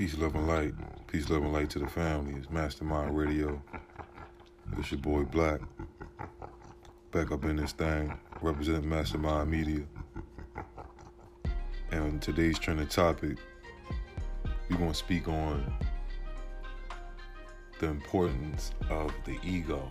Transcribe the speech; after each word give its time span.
Peace, 0.00 0.16
love, 0.16 0.34
and 0.34 0.48
light. 0.48 0.72
Peace, 1.08 1.28
love, 1.28 1.42
and 1.42 1.52
light 1.52 1.68
to 1.68 1.78
the 1.78 1.86
family. 1.86 2.32
It's 2.32 2.48
Mastermind 2.48 3.14
Radio. 3.14 3.62
It's 4.78 4.90
your 4.90 4.98
boy 4.98 5.24
Black. 5.24 5.60
Back 7.12 7.30
up 7.30 7.44
in 7.44 7.56
this 7.56 7.72
thing, 7.72 8.18
representing 8.40 8.88
Mastermind 8.88 9.50
Media. 9.50 9.82
And 11.90 12.22
today's 12.22 12.58
trending 12.58 12.86
topic, 12.86 13.36
we're 14.70 14.78
going 14.78 14.88
to 14.88 14.96
speak 14.96 15.28
on 15.28 15.70
the 17.78 17.88
importance 17.88 18.70
of 18.88 19.12
the 19.26 19.36
ego. 19.44 19.86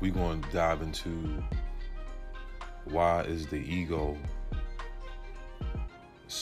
We're 0.00 0.14
going 0.14 0.42
to 0.42 0.50
dive 0.50 0.82
into 0.82 1.44
why 2.86 3.20
is 3.20 3.46
the 3.46 3.58
ego 3.58 4.18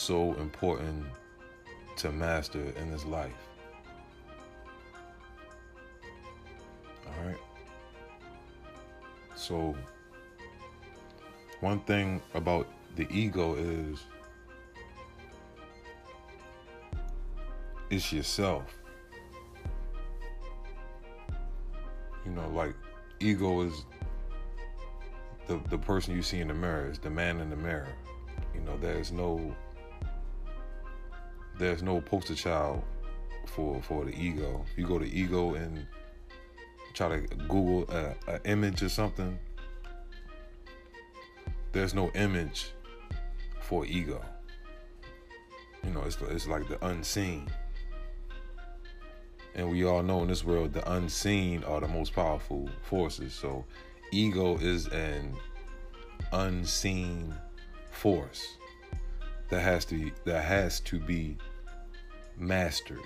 so 0.07 0.33
important 0.35 1.05
to 1.97 2.13
master 2.13 2.61
in 2.77 2.89
this 2.89 3.03
life. 3.03 3.33
All 7.05 7.25
right. 7.25 7.35
So, 9.35 9.75
one 11.59 11.81
thing 11.81 12.21
about 12.35 12.69
the 12.95 13.05
ego 13.11 13.55
is 13.55 13.99
it's 17.89 18.13
yourself. 18.13 18.63
You 22.25 22.31
know, 22.31 22.47
like 22.51 22.75
ego 23.19 23.59
is 23.59 23.83
the 25.47 25.59
the 25.69 25.77
person 25.77 26.15
you 26.15 26.21
see 26.21 26.39
in 26.39 26.47
the 26.47 26.53
mirror, 26.53 26.89
is 26.89 26.97
the 26.97 27.09
man 27.09 27.41
in 27.41 27.49
the 27.49 27.57
mirror. 27.57 27.93
You 28.55 28.61
know, 28.61 28.77
there's 28.77 29.11
no 29.11 29.53
there's 31.57 31.83
no 31.83 32.01
poster 32.01 32.35
child 32.35 32.83
for 33.45 33.81
for 33.81 34.05
the 34.05 34.11
ego. 34.11 34.65
You 34.75 34.85
go 34.85 34.99
to 34.99 35.05
ego 35.05 35.55
and 35.55 35.85
try 36.93 37.09
to 37.09 37.35
Google 37.47 37.87
an 37.89 38.39
image 38.45 38.81
or 38.81 38.89
something, 38.89 39.37
there's 41.71 41.93
no 41.93 42.09
image 42.15 42.71
for 43.61 43.85
ego. 43.85 44.23
You 45.83 45.91
know, 45.91 46.01
it's 46.01 46.17
it's 46.21 46.47
like 46.47 46.67
the 46.67 46.83
unseen. 46.85 47.47
And 49.55 49.71
we 49.71 49.85
all 49.85 50.03
know 50.03 50.21
in 50.21 50.27
this 50.27 50.43
world 50.43 50.73
the 50.73 50.91
unseen 50.91 51.63
are 51.63 51.81
the 51.81 51.87
most 51.87 52.13
powerful 52.13 52.69
forces. 52.83 53.33
So 53.33 53.65
ego 54.11 54.57
is 54.57 54.87
an 54.87 55.35
unseen 56.31 57.33
force 57.91 58.57
that 59.49 59.61
has 59.61 59.85
to 59.85 60.11
that 60.25 60.43
has 60.43 60.79
to 60.81 60.99
be 60.99 61.37
mastered. 62.37 62.99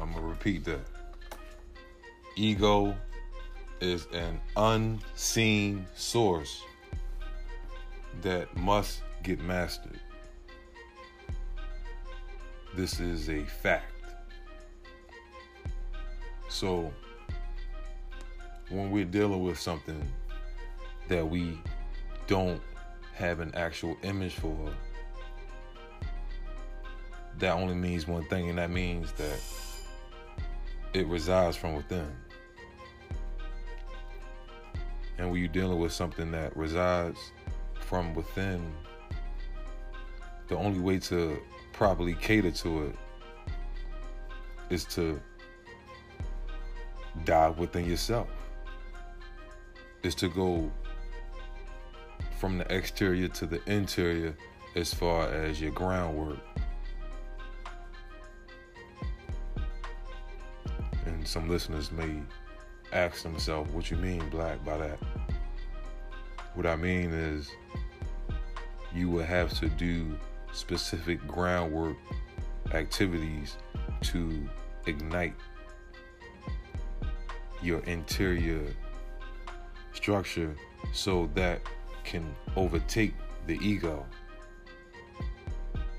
I'm 0.00 0.12
gonna 0.12 0.26
repeat 0.26 0.64
that. 0.64 0.86
Ego 2.36 2.94
is 3.80 4.06
an 4.12 4.40
unseen 4.56 5.86
source 5.94 6.62
that 8.22 8.54
must 8.56 9.02
get 9.22 9.40
mastered. 9.40 10.00
This 12.74 13.00
is 13.00 13.28
a 13.28 13.44
fact. 13.44 13.92
So, 16.48 16.92
when 18.68 18.90
we're 18.90 19.04
dealing 19.04 19.42
with 19.42 19.58
something 19.58 20.00
that 21.08 21.28
we 21.28 21.58
don't 22.26 22.60
have 23.18 23.40
an 23.40 23.52
actual 23.56 23.96
image 24.04 24.34
for, 24.34 24.72
that 27.38 27.52
only 27.52 27.74
means 27.74 28.06
one 28.06 28.24
thing, 28.26 28.48
and 28.48 28.58
that 28.58 28.70
means 28.70 29.10
that 29.12 29.40
it 30.94 31.06
resides 31.08 31.56
from 31.56 31.74
within. 31.74 32.10
And 35.18 35.30
when 35.30 35.40
you're 35.40 35.48
dealing 35.48 35.80
with 35.80 35.92
something 35.92 36.30
that 36.30 36.56
resides 36.56 37.18
from 37.80 38.14
within, 38.14 38.72
the 40.46 40.56
only 40.56 40.78
way 40.78 41.00
to 41.00 41.40
properly 41.72 42.14
cater 42.14 42.52
to 42.52 42.86
it 42.86 42.96
is 44.70 44.84
to 44.84 45.20
dive 47.24 47.58
within 47.58 47.84
yourself. 47.84 48.28
Is 50.04 50.14
to 50.16 50.28
go 50.28 50.70
from 52.38 52.58
the 52.58 52.74
exterior 52.74 53.28
to 53.28 53.46
the 53.46 53.60
interior 53.70 54.34
as 54.76 54.94
far 54.94 55.28
as 55.28 55.60
your 55.60 55.72
groundwork. 55.72 56.38
And 61.06 61.26
some 61.26 61.48
listeners 61.48 61.90
may 61.90 62.22
ask 62.92 63.22
themselves, 63.22 63.70
what 63.72 63.90
you 63.90 63.96
mean, 63.96 64.28
black, 64.28 64.64
by 64.64 64.76
that? 64.78 64.98
What 66.54 66.66
I 66.66 66.76
mean 66.76 67.12
is, 67.12 67.50
you 68.94 69.10
will 69.10 69.24
have 69.24 69.58
to 69.58 69.68
do 69.68 70.16
specific 70.52 71.26
groundwork 71.26 71.96
activities 72.72 73.56
to 74.02 74.48
ignite 74.86 75.34
your 77.62 77.80
interior 77.80 78.62
structure 79.92 80.54
so 80.92 81.28
that 81.34 81.60
can 82.08 82.34
overtake 82.56 83.12
the 83.46 83.58
ego 83.60 84.06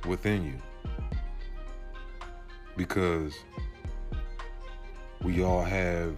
within 0.07 0.43
you. 0.43 0.59
Because 2.75 3.35
we 5.21 5.43
all 5.43 5.63
have 5.63 6.15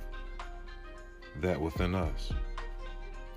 that 1.42 1.60
within 1.60 1.94
us. 1.94 2.32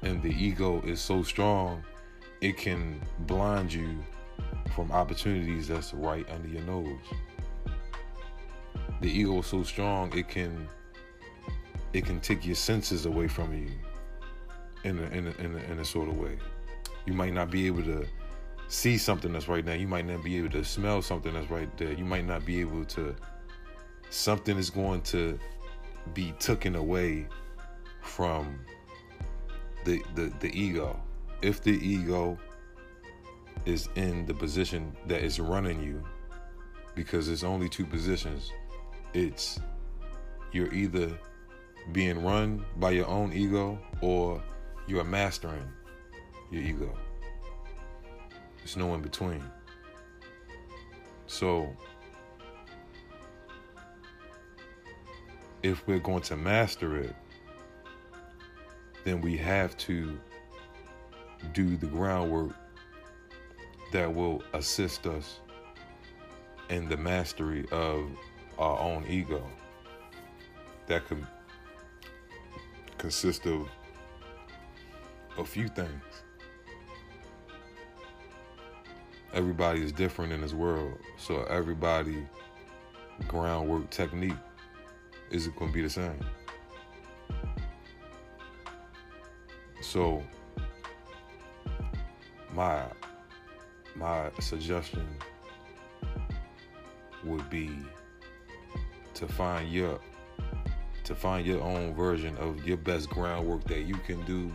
And 0.02 0.22
the 0.22 0.30
ego 0.30 0.80
is 0.82 1.00
so 1.00 1.24
strong, 1.24 1.82
it 2.40 2.56
can 2.56 3.00
blind 3.20 3.72
you 3.72 3.98
from 4.76 4.92
opportunities 4.92 5.66
that's 5.66 5.92
right 5.92 6.26
under 6.30 6.48
your 6.48 6.62
nose. 6.62 7.00
The 9.00 9.10
ego 9.10 9.40
is 9.40 9.46
so 9.46 9.64
strong, 9.64 10.16
it 10.16 10.28
can 10.28 10.68
it 11.92 12.04
can 12.04 12.20
take 12.20 12.44
your 12.44 12.56
senses 12.56 13.06
away 13.06 13.28
from 13.28 13.52
you 13.54 13.70
in 14.84 14.98
a, 14.98 15.02
in 15.02 15.26
a, 15.26 15.30
in 15.42 15.54
a, 15.56 15.72
in 15.72 15.78
a 15.80 15.84
sort 15.84 16.08
of 16.08 16.16
way. 16.16 16.38
You 17.06 17.12
might 17.12 17.32
not 17.32 17.50
be 17.50 17.66
able 17.66 17.82
to 17.82 18.06
see 18.68 18.96
something 18.96 19.32
that's 19.32 19.48
right 19.48 19.64
now. 19.64 19.74
You 19.74 19.88
might 19.88 20.06
not 20.06 20.22
be 20.22 20.36
able 20.38 20.50
to 20.50 20.64
smell 20.64 21.02
something 21.02 21.34
that's 21.34 21.50
right 21.50 21.74
there. 21.76 21.92
You 21.92 22.04
might 22.04 22.26
not 22.26 22.46
be 22.46 22.60
able 22.60 22.84
to. 22.86 23.14
Something 24.10 24.56
is 24.56 24.70
going 24.70 25.02
to 25.02 25.38
be 26.12 26.32
taken 26.38 26.76
away 26.76 27.26
from 28.02 28.60
the 29.84 30.02
the, 30.14 30.32
the 30.40 30.50
ego. 30.58 31.00
If 31.42 31.62
the 31.62 31.72
ego 31.72 32.38
is 33.66 33.88
in 33.96 34.26
the 34.26 34.34
position 34.34 34.94
that 35.06 35.22
is 35.22 35.40
running 35.40 35.82
you, 35.82 36.02
because 36.94 37.26
there's 37.26 37.44
only 37.44 37.68
two 37.68 37.86
positions. 37.86 38.50
It's 39.14 39.60
you're 40.52 40.72
either 40.72 41.18
being 41.92 42.22
run 42.24 42.64
by 42.76 42.92
your 42.92 43.06
own 43.06 43.32
ego 43.32 43.78
or 44.00 44.42
you 44.86 45.00
are 45.00 45.04
mastering 45.04 45.66
your 46.50 46.62
ego. 46.62 46.94
There's 48.58 48.76
no 48.76 48.94
in 48.94 49.02
between. 49.02 49.42
So, 51.26 51.68
if 55.62 55.86
we're 55.86 55.98
going 55.98 56.22
to 56.22 56.36
master 56.36 56.98
it, 56.98 57.14
then 59.04 59.20
we 59.20 59.36
have 59.36 59.76
to 59.78 60.18
do 61.52 61.76
the 61.76 61.86
groundwork 61.86 62.52
that 63.92 64.12
will 64.12 64.42
assist 64.52 65.06
us 65.06 65.40
in 66.68 66.88
the 66.88 66.96
mastery 66.96 67.66
of 67.70 68.06
our 68.58 68.78
own 68.78 69.04
ego. 69.08 69.42
That 70.86 71.06
could 71.06 71.26
consist 72.98 73.46
of 73.46 73.68
a 75.38 75.44
few 75.44 75.68
things. 75.68 76.02
Everybody 79.32 79.82
is 79.82 79.92
different 79.92 80.32
in 80.32 80.40
this 80.40 80.52
world, 80.52 80.98
so 81.18 81.42
everybody 81.44 82.26
groundwork 83.26 83.90
technique 83.90 84.32
is 85.30 85.46
it 85.46 85.56
going 85.56 85.70
to 85.70 85.74
be 85.74 85.82
the 85.82 85.90
same. 85.90 86.20
So 89.80 90.22
my 92.52 92.84
my 93.96 94.30
suggestion 94.40 95.06
would 97.24 97.48
be 97.50 97.70
to 99.14 99.26
find 99.26 99.70
your 99.70 100.00
to 101.04 101.14
find 101.14 101.46
your 101.46 101.60
own 101.60 101.94
version 101.94 102.36
of 102.38 102.66
your 102.66 102.76
best 102.76 103.10
groundwork 103.10 103.64
that 103.64 103.82
you 103.82 103.94
can 104.06 104.24
do 104.24 104.52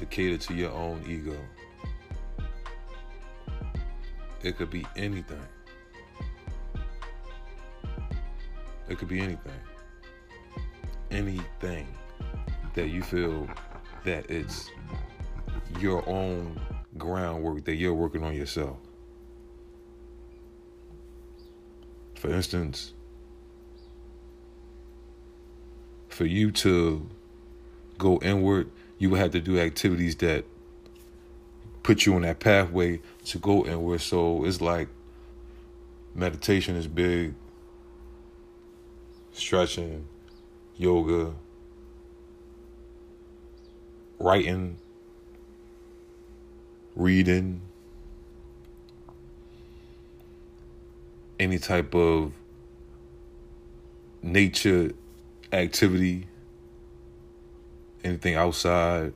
to 0.00 0.06
cater 0.06 0.38
to 0.38 0.54
your 0.54 0.72
own 0.72 1.04
ego. 1.06 1.36
It 4.42 4.56
could 4.56 4.70
be 4.70 4.86
anything. 4.96 5.42
It 8.88 8.98
could 8.98 9.08
be 9.08 9.20
anything. 9.20 9.60
Anything 11.10 11.86
that 12.72 12.88
you 12.88 13.02
feel 13.02 13.46
that 14.04 14.30
it's 14.30 14.70
your 15.78 16.02
own 16.08 16.58
groundwork 16.96 17.66
that 17.66 17.74
you're 17.74 17.92
working 17.92 18.24
on 18.24 18.34
yourself. 18.34 18.78
For 22.14 22.30
instance, 22.30 22.94
for 26.08 26.24
you 26.24 26.50
to 26.52 27.06
go 27.98 28.18
inward, 28.22 28.70
you 29.00 29.08
would 29.08 29.18
have 29.18 29.30
to 29.32 29.40
do 29.40 29.58
activities 29.58 30.14
that 30.16 30.44
put 31.82 32.04
you 32.04 32.14
on 32.14 32.22
that 32.22 32.38
pathway 32.38 33.00
to 33.24 33.38
go 33.38 33.64
inward. 33.64 34.02
So 34.02 34.44
it's 34.44 34.60
like 34.60 34.88
meditation 36.14 36.76
is 36.76 36.86
big, 36.86 37.34
stretching, 39.32 40.06
yoga, 40.76 41.32
writing, 44.18 44.76
reading, 46.94 47.62
any 51.38 51.58
type 51.58 51.94
of 51.94 52.34
nature 54.22 54.92
activity, 55.54 56.26
anything 58.04 58.34
outside, 58.34 59.12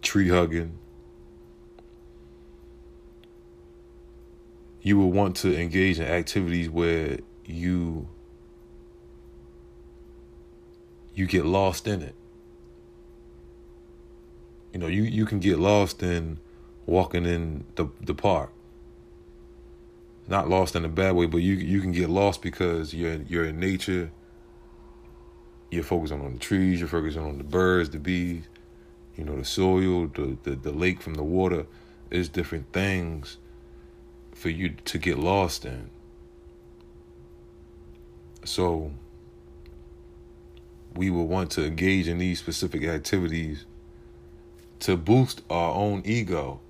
tree 0.00 0.28
hugging. 0.28 0.78
You 4.80 4.98
will 4.98 5.12
want 5.12 5.36
to 5.36 5.56
engage 5.56 6.00
in 6.00 6.06
activities 6.06 6.68
where 6.68 7.18
you 7.44 8.08
you 11.14 11.26
get 11.26 11.44
lost 11.44 11.86
in 11.86 12.02
it. 12.02 12.14
You 14.72 14.78
know, 14.80 14.86
you, 14.86 15.02
you 15.02 15.26
can 15.26 15.38
get 15.38 15.58
lost 15.58 16.02
in 16.02 16.38
walking 16.86 17.26
in 17.26 17.64
the 17.76 17.88
the 18.00 18.14
park. 18.14 18.50
Not 20.26 20.48
lost 20.48 20.74
in 20.74 20.84
a 20.84 20.88
bad 20.88 21.14
way, 21.14 21.26
but 21.26 21.38
you 21.38 21.54
you 21.54 21.80
can 21.80 21.92
get 21.92 22.08
lost 22.08 22.42
because 22.42 22.94
you're 22.94 23.20
you're 23.28 23.44
in 23.44 23.60
nature. 23.60 24.10
You're 25.72 25.84
focusing 25.84 26.20
on 26.20 26.34
the 26.34 26.38
trees. 26.38 26.80
You're 26.80 26.88
focusing 26.88 27.22
on 27.22 27.38
the 27.38 27.44
birds, 27.44 27.88
the 27.88 27.98
bees. 27.98 28.44
You 29.16 29.24
know, 29.24 29.36
the 29.36 29.44
soil, 29.44 30.06
the 30.08 30.36
the, 30.42 30.50
the 30.50 30.70
lake 30.70 31.00
from 31.00 31.14
the 31.14 31.22
water. 31.22 31.66
Is 32.10 32.28
different 32.28 32.70
things 32.74 33.38
for 34.34 34.50
you 34.50 34.74
to 34.84 34.98
get 34.98 35.18
lost 35.18 35.64
in. 35.64 35.88
So 38.44 38.90
we 40.94 41.08
will 41.08 41.26
want 41.26 41.52
to 41.52 41.64
engage 41.64 42.06
in 42.06 42.18
these 42.18 42.38
specific 42.38 42.84
activities 42.84 43.64
to 44.80 44.98
boost 44.98 45.40
our 45.48 45.74
own 45.74 46.02
ego, 46.04 46.60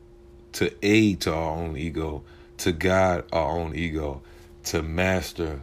to 0.52 0.72
aid 0.80 1.22
to 1.22 1.34
our 1.34 1.56
own 1.56 1.76
ego, 1.76 2.22
to 2.58 2.70
guide 2.70 3.24
our 3.32 3.58
own 3.58 3.74
ego, 3.74 4.22
to 4.64 4.80
master 4.80 5.62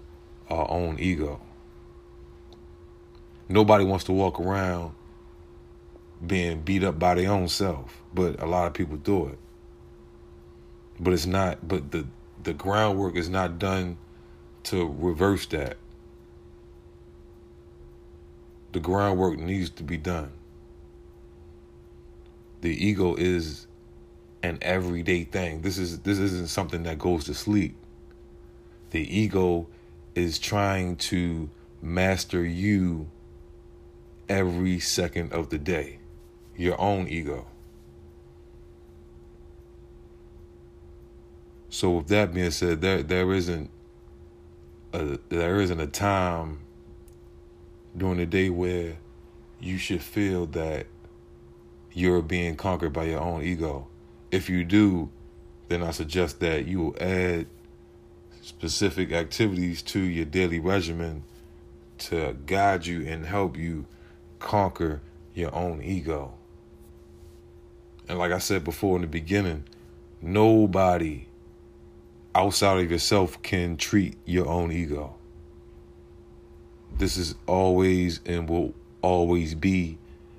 our 0.49 0.69
own 0.69 0.99
ego. 0.99 1.39
Nobody 3.49 3.83
wants 3.83 4.05
to 4.05 4.11
walk 4.11 4.39
around 4.39 4.93
being 6.25 6.61
beat 6.61 6.83
up 6.83 6.99
by 6.99 7.15
their 7.15 7.31
own 7.31 7.47
self, 7.47 8.03
but 8.13 8.39
a 8.39 8.45
lot 8.45 8.67
of 8.67 8.73
people 8.73 8.95
do 8.95 9.27
it. 9.27 9.39
But 10.99 11.13
it's 11.13 11.25
not 11.25 11.67
but 11.67 11.91
the 11.91 12.05
the 12.43 12.53
groundwork 12.53 13.15
is 13.15 13.27
not 13.27 13.57
done 13.57 13.97
to 14.63 14.95
reverse 14.99 15.47
that. 15.47 15.77
The 18.71 18.79
groundwork 18.79 19.39
needs 19.39 19.71
to 19.71 19.83
be 19.83 19.97
done. 19.97 20.31
The 22.61 22.85
ego 22.85 23.15
is 23.15 23.65
an 24.43 24.59
everyday 24.61 25.23
thing. 25.23 25.61
This 25.61 25.79
is 25.79 25.99
this 25.99 26.19
isn't 26.19 26.49
something 26.49 26.83
that 26.83 26.99
goes 26.99 27.23
to 27.25 27.33
sleep. 27.33 27.75
The 28.91 29.17
ego 29.17 29.67
is 30.13 30.37
trying 30.37 30.97
to 30.97 31.49
master 31.81 32.45
you 32.45 33.09
every 34.29 34.79
second 34.79 35.33
of 35.33 35.49
the 35.49 35.57
day. 35.57 35.99
Your 36.55 36.79
own 36.79 37.07
ego. 37.07 37.47
So 41.69 41.91
with 41.91 42.07
that 42.07 42.33
being 42.33 42.51
said, 42.51 42.81
there 42.81 43.03
there 43.03 43.31
isn't 43.33 43.69
a 44.93 45.19
there 45.29 45.61
isn't 45.61 45.79
a 45.79 45.87
time 45.87 46.59
during 47.95 48.17
the 48.17 48.25
day 48.25 48.49
where 48.49 48.97
you 49.59 49.77
should 49.77 50.01
feel 50.01 50.45
that 50.47 50.87
you're 51.93 52.21
being 52.21 52.55
conquered 52.55 52.93
by 52.93 53.05
your 53.05 53.21
own 53.21 53.43
ego. 53.43 53.87
If 54.31 54.49
you 54.49 54.63
do, 54.63 55.09
then 55.67 55.83
I 55.83 55.91
suggest 55.91 56.39
that 56.39 56.65
you 56.65 56.79
will 56.81 56.95
add 56.99 57.47
specific 58.41 59.11
activities 59.11 59.81
to 59.83 59.99
your 59.99 60.25
daily 60.25 60.59
regimen 60.59 61.23
to 61.97 62.35
guide 62.45 62.85
you 62.85 63.05
and 63.05 63.25
help 63.25 63.57
you 63.57 63.85
conquer 64.39 65.01
your 65.33 65.53
own 65.53 65.81
ego. 65.81 66.33
And 68.07 68.17
like 68.17 68.31
I 68.31 68.39
said 68.39 68.63
before 68.63 68.95
in 68.95 69.03
the 69.03 69.07
beginning, 69.07 69.65
nobody 70.21 71.27
outside 72.33 72.79
of 72.83 72.91
yourself 72.91 73.41
can 73.41 73.77
treat 73.77 74.17
your 74.25 74.47
own 74.47 74.71
ego. 74.71 75.15
This 76.97 77.17
is 77.17 77.35
always 77.45 78.19
and 78.25 78.49
will 78.49 78.73
always 79.01 79.55
be 79.55 79.97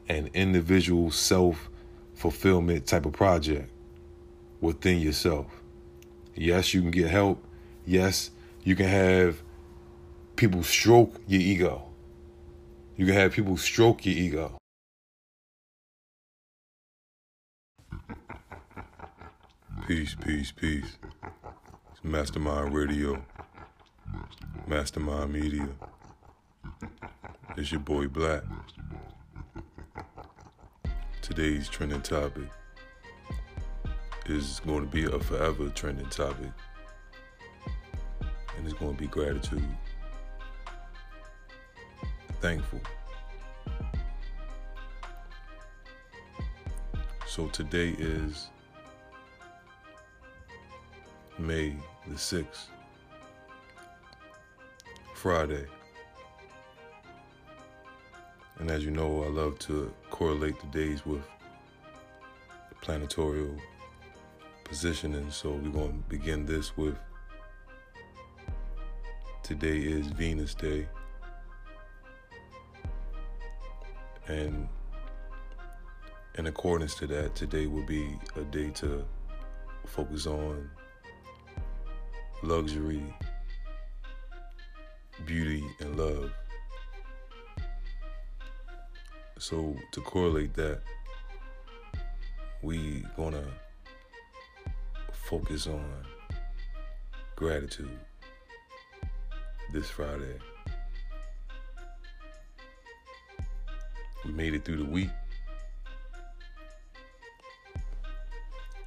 an 0.08 0.30
individual 0.34 1.10
self 1.10 1.70
fulfillment 2.14 2.86
type 2.86 3.06
of 3.06 3.12
project 3.12 3.70
within 4.60 5.00
yourself. 5.00 5.46
Yes, 6.34 6.74
you 6.74 6.82
can 6.82 6.90
get 6.90 7.08
help. 7.08 7.42
Yes, 7.86 8.30
you 8.64 8.76
can 8.76 8.86
have 8.86 9.42
people 10.36 10.62
stroke 10.62 11.14
your 11.26 11.40
ego. 11.40 11.89
You 13.00 13.06
can 13.06 13.14
have 13.14 13.32
people 13.32 13.56
stroke 13.56 14.04
your 14.04 14.14
ego. 14.14 14.58
Peace, 19.86 20.14
peace, 20.22 20.52
peace. 20.52 20.98
It's 21.92 22.04
Mastermind 22.04 22.74
Radio, 22.74 23.24
Mastermind 24.66 25.32
Media. 25.32 25.66
It's 27.56 27.72
your 27.72 27.80
boy 27.80 28.06
Black. 28.08 28.42
Today's 31.22 31.70
trending 31.70 32.02
topic 32.02 32.50
is 34.26 34.60
going 34.66 34.82
to 34.82 34.86
be 34.86 35.04
a 35.04 35.18
forever 35.20 35.70
trending 35.70 36.10
topic, 36.10 36.52
and 38.58 38.66
it's 38.66 38.74
going 38.74 38.94
to 38.94 39.00
be 39.00 39.08
gratitude. 39.08 39.64
Thankful. 42.40 42.80
So 47.26 47.48
today 47.48 47.90
is 47.98 48.48
May 51.38 51.76
the 52.08 52.14
6th, 52.14 52.68
Friday. 55.14 55.66
And 58.58 58.70
as 58.70 58.86
you 58.86 58.90
know, 58.90 59.22
I 59.22 59.28
love 59.28 59.58
to 59.60 59.92
correlate 60.10 60.58
the 60.60 60.66
days 60.68 61.04
with 61.04 61.22
planetary 62.80 63.50
positioning. 64.64 65.30
So 65.30 65.50
we're 65.50 65.70
going 65.70 65.92
to 65.92 66.08
begin 66.08 66.46
this 66.46 66.74
with 66.74 66.96
today 69.42 69.78
is 69.78 70.06
Venus 70.06 70.54
Day. 70.54 70.86
And 74.28 74.68
in 76.36 76.46
accordance 76.46 76.94
to 76.96 77.06
that, 77.08 77.34
today 77.34 77.66
will 77.66 77.86
be 77.86 78.16
a 78.36 78.42
day 78.42 78.70
to 78.70 79.04
focus 79.86 80.26
on 80.26 80.70
luxury, 82.42 83.02
beauty, 85.26 85.64
and 85.80 85.96
love. 85.98 86.32
So 89.38 89.74
to 89.92 90.00
correlate 90.02 90.54
that, 90.54 90.80
we 92.62 93.04
gonna 93.16 93.44
focus 95.12 95.66
on 95.66 96.04
gratitude 97.36 97.98
this 99.72 99.88
Friday. 99.88 100.38
We 104.24 104.32
made 104.32 104.54
it 104.54 104.64
through 104.64 104.78
the 104.78 104.90
week. 104.90 105.10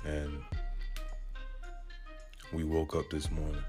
And 0.05 0.41
we 2.51 2.63
woke 2.63 2.95
up 2.95 3.09
this 3.09 3.31
morning. 3.31 3.63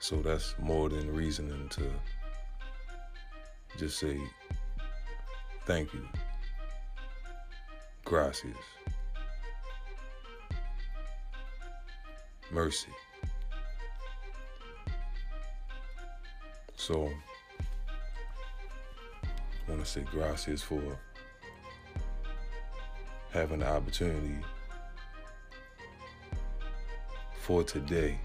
So 0.00 0.16
that's 0.22 0.54
more 0.58 0.88
than 0.88 1.12
reasoning 1.12 1.68
to 1.70 1.90
just 3.76 3.98
say 3.98 4.20
thank 5.66 5.92
you. 5.92 6.08
Gracias. 8.04 8.56
Mercy. 12.52 12.88
So 16.76 17.10
want 19.68 19.84
to 19.84 19.86
say 19.86 20.02
gracias 20.02 20.62
for 20.62 20.80
having 23.32 23.58
the 23.58 23.68
opportunity 23.68 24.36
for 27.40 27.64
today 27.64 28.18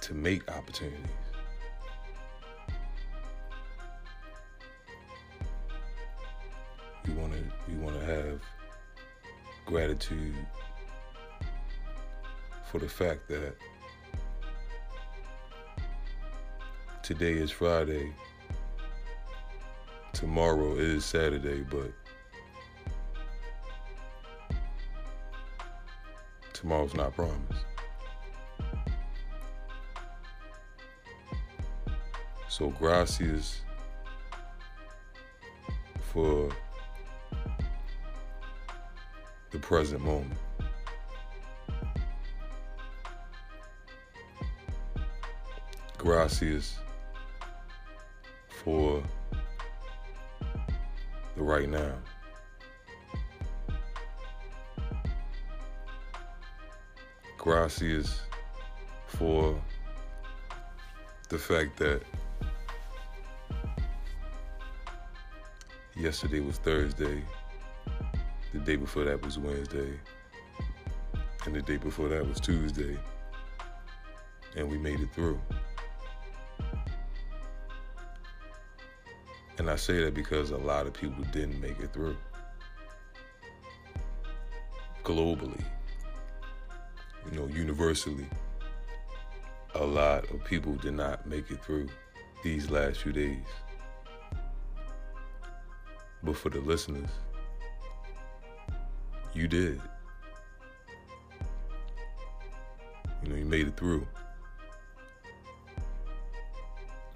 to 0.00 0.14
make 0.14 0.50
opportunities. 0.50 0.98
We 7.06 7.14
want 7.14 7.32
to 7.32 7.42
we 7.68 7.74
want 7.78 7.98
to 7.98 8.04
have 8.04 8.40
gratitude 9.66 10.34
for 12.70 12.78
the 12.78 12.88
fact 12.88 13.28
that 13.28 13.54
today 17.02 17.32
is 17.32 17.50
Friday. 17.50 18.12
Tomorrow 20.22 20.76
is 20.76 21.04
Saturday, 21.04 21.62
but 21.68 21.90
tomorrow's 26.52 26.94
not 26.94 27.12
promised. 27.16 27.66
So 32.48 32.68
gracias 32.68 33.62
for 36.12 36.50
the 39.50 39.58
present 39.58 40.02
moment. 40.02 40.38
Gracias 45.98 46.78
for 48.48 49.02
the 51.36 51.42
right 51.42 51.68
now. 51.68 51.94
Gracias 57.38 58.22
for 59.06 59.60
the 61.28 61.38
fact 61.38 61.76
that 61.78 62.02
Yesterday 66.02 66.40
was 66.40 66.56
Thursday. 66.56 67.22
The 68.52 68.60
day 68.60 68.76
before 68.76 69.04
that 69.04 69.22
was 69.22 69.38
Wednesday. 69.38 70.00
And 71.44 71.54
the 71.54 71.60
day 71.60 71.76
before 71.76 72.08
that 72.08 72.26
was 72.26 72.40
Tuesday. 72.40 72.98
And 74.56 74.70
we 74.70 74.78
made 74.78 75.00
it 75.00 75.12
through. 75.12 75.38
And 79.58 79.68
I 79.68 79.76
say 79.76 80.02
that 80.04 80.14
because 80.14 80.50
a 80.50 80.56
lot 80.56 80.86
of 80.86 80.94
people 80.94 81.22
didn't 81.24 81.60
make 81.60 81.78
it 81.78 81.92
through. 81.92 82.16
Globally, 85.04 85.62
you 87.30 87.38
know, 87.38 87.46
universally, 87.46 88.26
a 89.74 89.84
lot 89.84 90.30
of 90.30 90.42
people 90.44 90.74
did 90.76 90.94
not 90.94 91.26
make 91.26 91.50
it 91.50 91.62
through 91.62 91.88
these 92.42 92.70
last 92.70 93.02
few 93.02 93.12
days. 93.12 93.44
But 96.22 96.36
for 96.36 96.50
the 96.50 96.60
listeners, 96.60 97.10
you 99.34 99.48
did. 99.48 99.80
You 103.22 103.28
know, 103.30 103.36
you 103.36 103.44
made 103.44 103.66
it 103.66 103.76
through. 103.76 104.06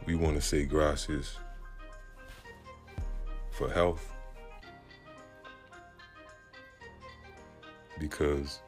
We 0.06 0.16
want 0.16 0.36
to 0.36 0.42
say 0.42 0.64
gracias 0.64 1.36
for 3.56 3.70
health 3.70 4.12
because 7.98 8.60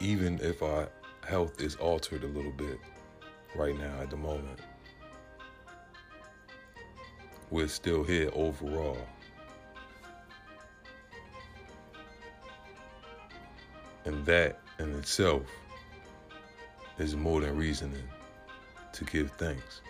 even 0.00 0.40
if 0.40 0.60
our 0.62 0.88
health 1.24 1.60
is 1.60 1.76
altered 1.76 2.24
a 2.24 2.26
little 2.26 2.50
bit 2.50 2.80
right 3.54 3.78
now 3.78 4.00
at 4.00 4.10
the 4.10 4.16
moment, 4.16 4.58
we're 7.50 7.68
still 7.68 8.02
here 8.02 8.28
overall. 8.32 8.98
And 14.04 14.26
that 14.26 14.58
in 14.80 14.92
itself 14.98 15.42
is 16.98 17.14
more 17.14 17.40
than 17.40 17.56
reasoning 17.56 18.08
to 18.92 19.04
give 19.04 19.30
thanks. 19.32 19.82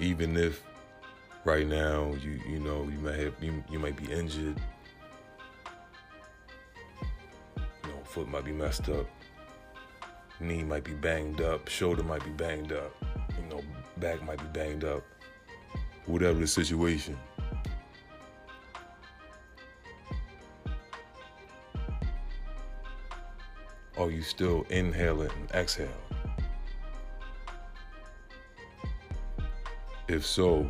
Even 0.00 0.36
if 0.36 0.62
right 1.44 1.66
now 1.66 2.12
you 2.22 2.40
you 2.48 2.58
know 2.58 2.84
you 2.84 2.98
might 2.98 3.18
have 3.18 3.34
you, 3.40 3.62
you 3.70 3.78
might 3.78 3.96
be 3.96 4.10
injured, 4.10 4.58
you 7.84 7.90
know, 7.90 8.02
foot 8.04 8.26
might 8.26 8.44
be 8.44 8.52
messed 8.52 8.88
up, 8.88 9.06
knee 10.40 10.64
might 10.64 10.84
be 10.84 10.94
banged 10.94 11.42
up, 11.42 11.68
shoulder 11.68 12.02
might 12.02 12.24
be 12.24 12.30
banged 12.30 12.72
up, 12.72 12.92
you 13.38 13.46
know, 13.50 13.62
back 13.98 14.22
might 14.24 14.38
be 14.38 14.58
banged 14.58 14.84
up 14.84 15.04
whatever 16.06 16.38
the 16.38 16.46
situation. 16.46 17.16
Are 23.98 24.10
you 24.10 24.22
still 24.22 24.64
inhaling 24.70 25.30
and 25.30 25.50
exhale? 25.52 26.09
If 30.10 30.26
so, 30.26 30.66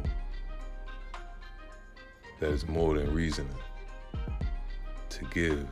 that 2.40 2.50
is 2.50 2.68
more 2.68 2.98
than 2.98 3.14
reasoning 3.14 3.54
to 5.08 5.24
give 5.32 5.66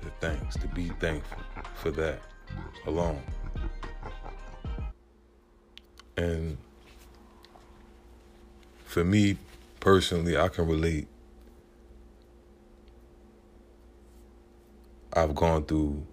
the 0.00 0.10
thanks, 0.20 0.54
to 0.58 0.68
be 0.68 0.90
thankful 1.00 1.42
for 1.74 1.90
that 1.90 2.20
alone. 2.86 3.20
And 6.16 6.56
for 8.84 9.02
me 9.02 9.38
personally, 9.80 10.36
I 10.36 10.46
can 10.46 10.68
relate. 10.68 11.08
I've 15.12 15.34
gone 15.34 15.64
through, 15.64 16.06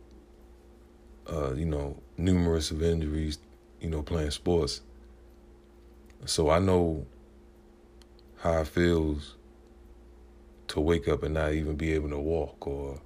uh, 1.32 1.54
you 1.54 1.66
know, 1.66 1.96
numerous 2.18 2.72
of 2.72 2.82
injuries, 2.82 3.38
you 3.80 3.92
know, 3.92 4.02
playing 4.02 4.32
sports. 4.32 4.82
So 6.24 6.50
I 6.50 6.60
know 6.60 7.06
how 8.38 8.62
it 8.62 8.68
feels 8.68 9.36
to 10.70 10.80
wake 10.80 11.08
up 11.08 11.24
and 11.24 11.34
not 11.34 11.54
even 11.54 11.76
be 11.76 11.94
able 11.94 12.10
to 12.10 12.20
walk 12.20 12.66
or, 12.66 13.02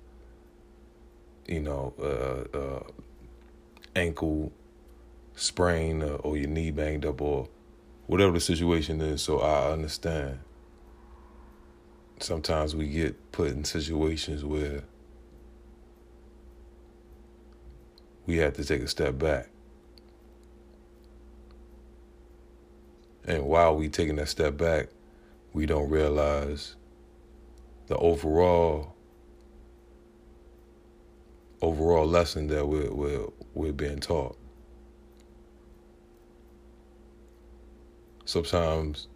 you 1.48 1.62
know, 1.62 1.94
uh, 2.00 2.58
uh, 2.58 2.84
ankle 3.96 4.52
sprain 5.36 6.04
or, 6.04 6.16
or 6.18 6.38
your 6.38 6.48
knee 6.48 6.72
banged 6.72 7.06
up 7.06 7.22
or 7.22 7.50
whatever 8.08 8.34
the 8.34 8.40
situation 8.40 9.02
is. 9.02 9.22
So 9.22 9.40
I 9.40 9.72
understand. 9.72 10.40
Sometimes 12.20 12.76
we 12.76 12.88
get 12.88 13.32
put 13.32 13.52
in 13.52 13.64
situations 13.64 14.44
where 14.44 14.84
we 18.26 18.38
have 18.38 18.54
to 18.56 18.66
take 18.66 18.82
a 18.82 18.88
step 18.88 19.18
back. 19.18 19.50
And 23.30 23.46
while 23.46 23.74
we 23.76 23.88
taking 23.88 24.18
that 24.18 24.28
step 24.28 24.58
back, 24.58 24.90
we 25.54 25.66
don't 25.66 25.90
realize 25.90 26.76
the 27.88 27.96
overall 27.96 28.96
overall 31.62 32.06
lesson 32.06 32.48
that 32.48 32.68
we're 32.68 32.92
we're, 32.92 33.28
we're 33.54 33.72
being 33.72 34.00
taught. 34.00 34.38
sometimes 38.30 39.08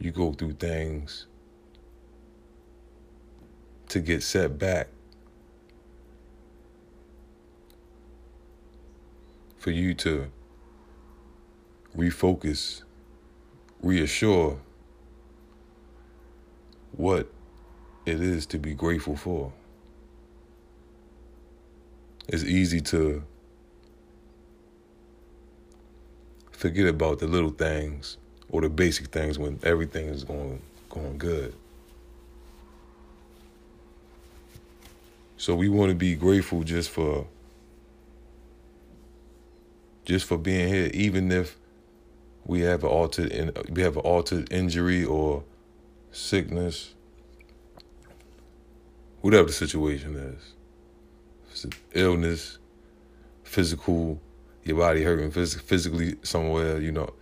you 0.00 0.10
go 0.10 0.32
through 0.32 0.54
things 0.54 1.28
to 3.88 4.00
get 4.00 4.24
set 4.24 4.58
back 4.58 4.88
for 9.56 9.70
you 9.70 9.94
to 9.94 10.28
refocus 11.98 12.82
reassure 13.82 14.58
what 16.92 17.30
it 18.06 18.20
is 18.20 18.46
to 18.46 18.58
be 18.58 18.72
grateful 18.72 19.16
for. 19.16 19.52
It's 22.28 22.44
easy 22.44 22.80
to 22.82 23.22
forget 26.52 26.86
about 26.86 27.18
the 27.18 27.26
little 27.26 27.50
things 27.50 28.16
or 28.50 28.60
the 28.60 28.68
basic 28.68 29.08
things 29.08 29.38
when 29.38 29.58
everything 29.62 30.06
is 30.06 30.24
going 30.24 30.60
going 30.90 31.18
good. 31.18 31.54
So 35.36 35.54
we 35.54 35.68
want 35.68 35.90
to 35.90 35.94
be 35.94 36.14
grateful 36.14 36.62
just 36.62 36.90
for 36.90 37.26
just 40.04 40.26
for 40.26 40.38
being 40.38 40.68
here, 40.68 40.90
even 40.94 41.30
if 41.30 41.56
we 42.48 42.60
have 42.62 42.82
an 42.82 42.88
altered 42.88 43.30
we 43.70 43.82
have 43.82 43.96
an 43.96 44.02
altered 44.02 44.50
injury 44.50 45.04
or 45.04 45.44
sickness, 46.10 46.94
whatever 49.20 49.48
the 49.48 49.52
situation 49.52 50.16
is, 50.16 51.70
illness, 51.92 52.58
physical, 53.44 54.20
your 54.64 54.78
body 54.78 55.04
hurting 55.04 55.30
phys- 55.30 55.60
physically 55.60 56.16
somewhere, 56.22 56.80
you 56.80 56.90
know, 56.90 57.12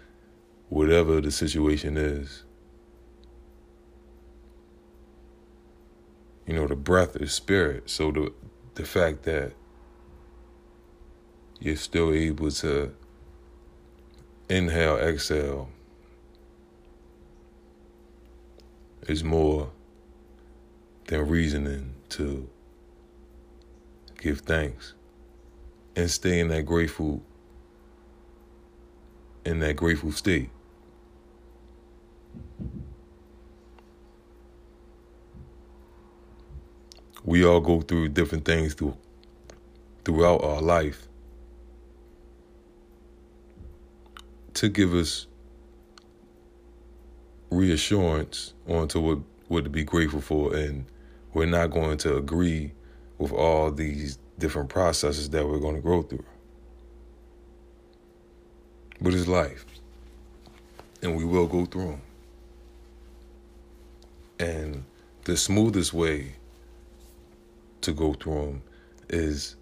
whatever 0.69 1.21
the 1.21 1.33
situation 1.33 1.97
is. 1.97 2.45
You 6.47 6.55
know, 6.55 6.69
the 6.69 6.77
breath 6.77 7.17
is 7.17 7.33
spirit. 7.33 7.91
So 7.91 8.13
the 8.13 8.33
the 8.77 8.85
fact 8.85 9.25
that 9.25 9.55
you're 11.59 11.75
still 11.75 12.13
able 12.13 12.53
to 12.53 12.95
inhale, 14.49 14.97
exhale 14.99 15.69
is 19.09 19.23
more 19.23 19.71
than 21.07 21.29
reasoning 21.29 21.95
to 22.09 22.49
give 24.19 24.41
thanks 24.41 24.95
and 25.95 26.11
stay 26.11 26.41
in 26.41 26.49
that 26.49 26.65
grateful 26.67 27.23
in 29.45 29.61
that 29.61 29.77
grateful 29.77 30.11
state. 30.11 30.51
We 37.25 37.45
all 37.45 37.61
go 37.61 37.81
through 37.81 38.09
different 38.09 38.45
things 38.45 38.75
through, 38.75 38.97
throughout 40.05 40.43
our 40.43 40.61
life 40.61 41.07
to 44.57 44.71
give 44.71 44.95
us 44.95 45.27
reassurance 47.51 48.55
onto 48.67 49.01
what, 49.01 49.19
what 49.49 49.65
to 49.65 49.71
be 49.71 49.85
grateful 49.85 50.23
for. 50.23 50.57
And 50.57 50.87
we're 51.35 51.45
not 51.45 51.71
going 51.71 51.99
to 51.99 52.17
agree 52.17 52.73
with 53.19 53.33
all 53.33 53.71
these 53.71 54.19
different 54.39 54.71
processes 54.71 55.29
that 55.31 55.47
we're 55.47 55.59
going 55.59 55.77
to 55.77 55.83
go 55.83 56.03
through. 56.03 56.25
But 58.99 59.13
it's 59.13 59.29
life. 59.29 59.67
And 61.03 61.17
we 61.17 61.27
will 61.27 61.47
go 61.47 61.67
through 61.67 61.99
them. 61.99 62.03
And 64.39 64.85
the 65.25 65.37
smoothest 65.37 65.93
way 65.93 66.33
to 67.83 67.93
go 67.93 68.15
through 68.15 68.47
them 68.47 68.63
is 69.11 69.57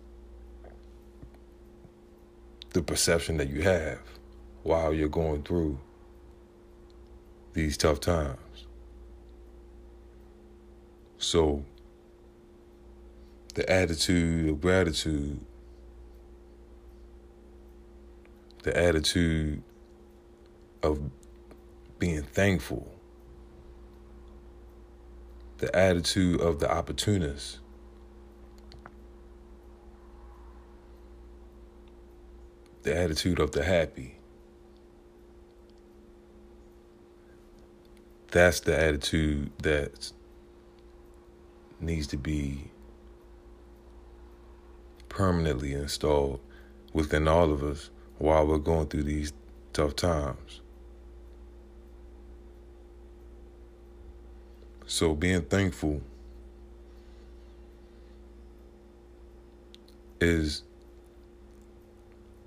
the 2.71 2.83
perception 2.83 3.39
that 3.39 3.49
you 3.49 3.63
have 3.63 3.99
while 4.65 4.93
you're 4.93 5.09
going 5.09 5.43
through 5.43 5.79
these 7.53 7.77
tough 7.77 8.01
times. 8.01 8.67
So, 11.19 11.65
the 13.55 13.71
attitude 13.71 14.49
of 14.49 14.61
gratitude, 14.61 15.39
the 18.65 18.77
attitude 18.77 19.63
of 20.83 20.99
being 21.99 22.23
thankful, 22.23 22.91
the 25.59 25.75
attitude 25.77 26.41
of 26.41 26.59
the 26.59 26.71
opportunist. 26.71 27.59
The 32.83 32.95
attitude 32.95 33.41
of 33.41 33.53
the 33.53 33.65
happy. 33.65 34.19
That's 38.35 38.59
the 38.59 38.77
attitude 38.77 39.53
that 39.63 40.11
needs 41.79 42.09
to 42.09 42.17
be 42.17 42.65
permanently 45.09 45.73
installed 45.73 46.41
within 46.93 47.29
all 47.29 47.53
of 47.53 47.63
us 47.63 47.91
while 48.19 48.45
we're 48.45 48.59
going 48.59 48.89
through 48.89 49.05
these 49.05 49.33
tough 49.73 49.95
times. 49.95 50.63
So, 54.87 55.15
being 55.15 55.43
thankful 55.43 56.03
is 60.21 60.65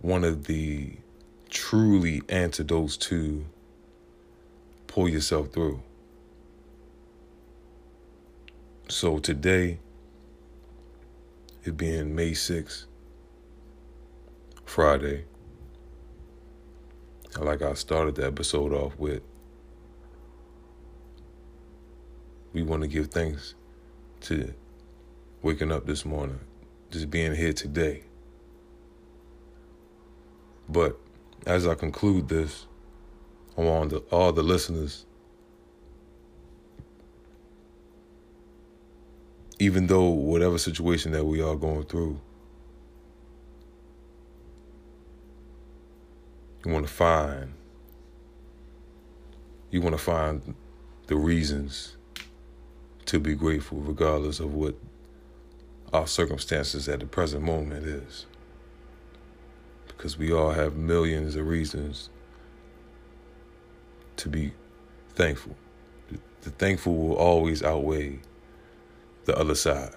one 0.02 0.26
of 0.26 0.48
the 0.48 0.98
truly 1.50 2.24
antidotes 2.28 2.98
to 2.98 3.46
pull 4.98 5.08
yourself 5.08 5.50
through. 5.50 5.80
So 8.90 9.20
today, 9.20 9.78
it 11.64 11.78
being 11.78 12.16
May 12.16 12.32
6th, 12.32 12.86
Friday, 14.66 15.26
like 17.40 17.62
I 17.62 17.76
started 17.76 18.16
the 18.16 18.26
episode 18.26 18.74
off 18.74 18.98
with, 18.98 19.22
we 22.54 22.64
want 22.64 22.82
to 22.82 22.88
give 22.88 23.10
thanks 23.10 23.54
to 24.22 24.52
waking 25.44 25.72
up 25.72 25.86
this 25.86 26.06
morning, 26.06 26.40
just 26.90 27.12
being 27.12 27.36
here 27.36 27.54
today. 27.54 28.02
But 30.68 30.98
as 31.46 31.68
I 31.68 31.76
conclude 31.76 32.30
this, 32.30 32.66
Want 33.58 33.90
the, 33.90 33.98
all 34.12 34.32
the 34.32 34.44
listeners, 34.44 35.08
even 39.58 39.88
though 39.88 40.10
whatever 40.10 40.60
situation 40.60 41.12
that 41.14 41.26
we 41.26 41.42
are 41.42 41.56
going 41.56 41.84
through, 41.86 42.22
you 46.64 46.72
want 46.72 46.86
to 46.86 46.94
find, 46.94 47.54
you 49.72 49.82
want 49.82 49.98
to 49.98 50.04
find 50.04 50.54
the 51.08 51.16
reasons 51.16 51.98
to 53.06 53.20
be 53.20 53.34
grateful, 53.34 53.80
regardless 53.80 54.40
of 54.40 54.54
what 54.54 54.76
our 55.94 56.06
circumstances 56.06 56.88
at 56.88 57.00
the 57.00 57.08
present 57.08 57.44
moment 57.44 57.88
is. 57.88 58.28
Because 59.88 60.16
we 60.16 60.32
all 60.32 60.52
have 60.52 60.76
millions 60.76 61.36
of 61.36 61.48
reasons 61.48 62.12
to 64.18 64.30
be 64.30 64.54
thankful. 65.16 65.56
The 66.42 66.52
thankful 66.52 66.96
will 66.96 67.16
always 67.16 67.64
outweigh 67.64 68.20
the 69.26 69.38
other 69.38 69.56
side. 69.56 69.94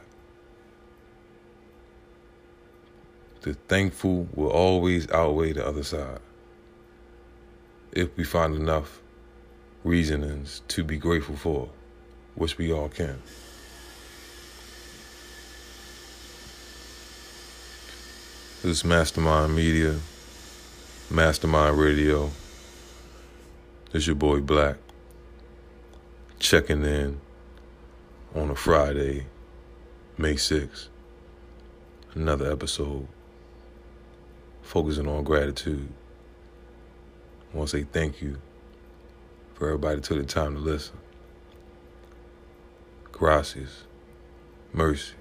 The 3.43 3.55
thankful 3.55 4.29
will 4.35 4.51
always 4.51 5.11
outweigh 5.11 5.53
the 5.53 5.67
other 5.67 5.85
side. 5.85 6.19
If 7.93 8.17
we 8.17 8.25
find 8.25 8.55
enough 8.55 9.01
reasonings 9.85 10.63
to 10.69 10.85
be 10.85 10.99
grateful 10.99 11.37
for, 11.37 11.71
which 12.35 12.59
we 12.59 12.73
all 12.73 12.89
can. 12.89 13.23
This 18.63 18.79
is 18.79 18.85
Mastermind 18.85 19.57
Media, 19.57 19.99
Mastermind 21.11 21.79
Radio. 21.79 22.31
It's 23.93 24.07
your 24.07 24.15
boy 24.15 24.41
Black 24.41 24.77
checking 26.39 26.85
in 26.85 27.21
on 28.37 28.49
a 28.51 28.55
Friday, 28.55 29.27
May 30.17 30.35
6th. 30.35 30.87
Another 32.15 32.53
episode 32.53 33.09
focusing 34.63 35.09
on 35.09 35.25
gratitude. 35.25 35.89
I 37.53 37.57
want 37.57 37.71
to 37.71 37.79
say 37.79 37.83
thank 37.83 38.23
you 38.23 38.41
for 39.55 39.67
everybody 39.67 39.97
who 39.97 40.03
took 40.03 40.19
the 40.19 40.25
time 40.25 40.55
to 40.55 40.61
listen. 40.61 40.97
Gracias. 43.11 43.87
Mercy. 44.73 45.15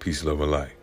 Peace, 0.00 0.24
love, 0.24 0.40
and 0.40 0.50
light. 0.50 0.77